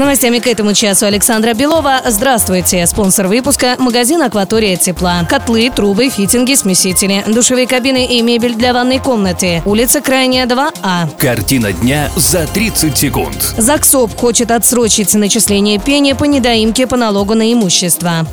Новостями 0.00 0.38
к 0.38 0.46
этому 0.46 0.72
часу 0.72 1.04
Александра 1.04 1.52
Белова. 1.52 2.00
Здравствуйте. 2.06 2.86
Спонсор 2.86 3.26
выпуска– 3.26 3.76
магазин 3.78 4.22
«Акватория 4.22 4.78
тепла». 4.78 5.26
Котлы, 5.28 5.68
трубы, 5.68 6.08
фитинги, 6.08 6.54
смесители, 6.54 7.22
душевые 7.28 7.66
кабины 7.66 8.06
и 8.06 8.22
мебель 8.22 8.54
для 8.54 8.72
ванной 8.72 8.98
комнаты. 8.98 9.62
Улица 9.66 10.00
Крайняя, 10.00 10.46
2А. 10.46 11.14
Картина 11.18 11.74
дня 11.74 12.08
за 12.16 12.46
30 12.46 12.96
секунд. 12.96 13.54
ЗАГСОП 13.58 14.16
хочет 14.16 14.50
отсрочить 14.50 15.12
начисление 15.12 15.78
пени 15.78 16.14
по 16.14 16.24
недоимке 16.24 16.86
по 16.86 16.96
налогу 16.96 17.34
на 17.34 17.52
имущество. 17.52 18.26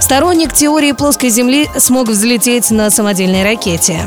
Сторонник 0.00 0.52
теории 0.52 0.92
плоской 0.92 1.30
Земли 1.30 1.68
смог 1.78 2.08
взлететь 2.08 2.70
на 2.70 2.90
самодельной 2.90 3.42
ракете. 3.42 3.98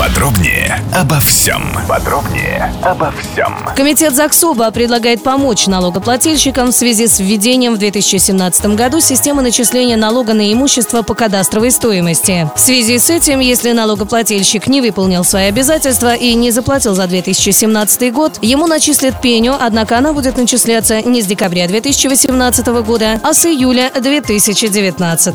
Подробнее 0.00 0.82
обо 0.94 1.20
всем. 1.20 1.76
Подробнее 1.86 2.72
обо 2.82 3.12
всем. 3.20 3.54
Комитет 3.76 4.16
ЗАГСОБа 4.16 4.70
предлагает 4.70 5.22
помочь 5.22 5.66
налогоплательщикам 5.66 6.68
в 6.68 6.72
связи 6.72 7.06
с 7.06 7.20
введением 7.20 7.74
в 7.74 7.78
2017 7.78 8.64
году 8.76 9.00
системы 9.00 9.42
начисления 9.42 9.98
налога 9.98 10.32
на 10.32 10.50
имущество 10.50 11.02
по 11.02 11.12
кадастровой 11.12 11.70
стоимости. 11.70 12.50
В 12.56 12.58
связи 12.58 12.98
с 12.98 13.10
этим, 13.10 13.40
если 13.40 13.72
налогоплательщик 13.72 14.68
не 14.68 14.80
выполнил 14.80 15.22
свои 15.22 15.48
обязательства 15.48 16.14
и 16.14 16.32
не 16.32 16.50
заплатил 16.50 16.94
за 16.94 17.06
2017 17.06 18.10
год, 18.10 18.38
ему 18.40 18.66
начислят 18.66 19.20
пеню, 19.20 19.54
однако 19.60 19.98
она 19.98 20.14
будет 20.14 20.38
начисляться 20.38 21.02
не 21.02 21.20
с 21.20 21.26
декабря 21.26 21.68
2018 21.68 22.66
года, 22.84 23.20
а 23.22 23.34
с 23.34 23.44
июля 23.44 23.92
2019. 23.94 25.34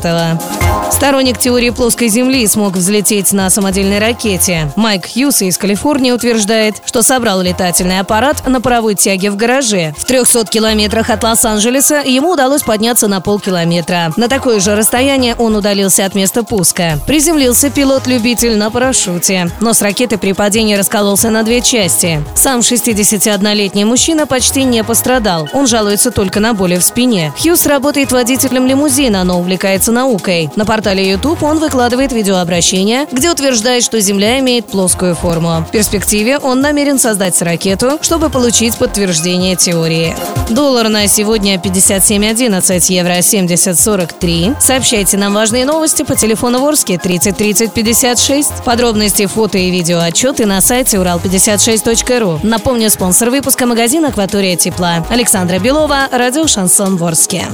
Сторонник 0.90 1.38
теории 1.38 1.70
плоской 1.70 2.08
Земли 2.08 2.46
смог 2.46 2.74
взлететь 2.74 3.32
на 3.32 3.48
самодельной 3.50 3.98
ракете. 3.98 4.55
Майк 4.76 5.06
Хьюз 5.12 5.42
из 5.42 5.58
Калифорнии 5.58 6.12
утверждает, 6.12 6.76
что 6.84 7.02
собрал 7.02 7.40
летательный 7.40 8.00
аппарат 8.00 8.46
на 8.46 8.60
паровой 8.60 8.94
тяге 8.94 9.30
в 9.30 9.36
гараже. 9.36 9.94
В 9.96 10.04
300 10.04 10.46
километрах 10.46 11.10
от 11.10 11.22
Лос-Анджелеса 11.22 12.02
ему 12.04 12.32
удалось 12.32 12.62
подняться 12.62 13.08
на 13.08 13.20
полкилометра. 13.20 14.12
На 14.16 14.28
такое 14.28 14.60
же 14.60 14.74
расстояние 14.74 15.34
он 15.36 15.54
удалился 15.56 16.04
от 16.04 16.14
места 16.14 16.42
пуска. 16.42 16.98
Приземлился 17.06 17.70
пилот-любитель 17.70 18.56
на 18.56 18.70
парашюте. 18.70 19.50
Но 19.60 19.72
с 19.72 19.82
ракеты 19.82 20.18
при 20.18 20.32
падении 20.32 20.74
раскололся 20.74 21.30
на 21.30 21.42
две 21.42 21.60
части. 21.60 22.22
Сам 22.34 22.60
61-летний 22.60 23.84
мужчина 23.84 24.26
почти 24.26 24.64
не 24.64 24.82
пострадал. 24.84 25.48
Он 25.52 25.66
жалуется 25.66 26.10
только 26.10 26.40
на 26.40 26.54
боли 26.54 26.76
в 26.76 26.84
спине. 26.84 27.32
Хьюз 27.40 27.66
работает 27.66 28.12
водителем 28.12 28.66
лимузина, 28.66 29.24
но 29.24 29.38
увлекается 29.38 29.92
наукой. 29.92 30.50
На 30.56 30.64
портале 30.64 31.10
YouTube 31.10 31.42
он 31.42 31.58
выкладывает 31.58 32.12
видеообращение, 32.12 33.06
где 33.12 33.30
утверждает, 33.30 33.82
что 33.82 34.00
Земля 34.00 34.38
имеет 34.46 34.66
плоскую 34.66 35.16
форму. 35.16 35.64
В 35.68 35.72
перспективе 35.72 36.38
он 36.38 36.60
намерен 36.60 37.00
создать 37.00 37.42
ракету, 37.42 37.98
чтобы 38.00 38.30
получить 38.30 38.76
подтверждение 38.76 39.56
теории. 39.56 40.14
Доллар 40.50 40.88
на 40.88 41.08
сегодня 41.08 41.56
57.11, 41.56 42.92
евро 42.92 43.18
70.43. 43.18 44.54
Сообщайте 44.60 45.16
нам 45.16 45.34
важные 45.34 45.64
новости 45.64 46.04
по 46.04 46.14
телефону 46.14 46.60
Ворске 46.60 46.96
30 46.96 47.36
30 47.36 47.72
56. 47.72 48.62
Подробности, 48.64 49.26
фото 49.26 49.58
и 49.58 49.68
видео 49.72 49.98
отчеты 49.98 50.46
на 50.46 50.60
сайте 50.60 50.98
урал56.ру. 50.98 52.38
Напомню, 52.44 52.88
спонсор 52.88 53.30
выпуска 53.30 53.66
магазин 53.66 54.04
«Акватория 54.04 54.54
тепла». 54.54 55.04
Александра 55.10 55.58
Белова, 55.58 56.08
радио 56.12 56.46
«Шансон 56.46 56.96
Ворске». 56.96 57.46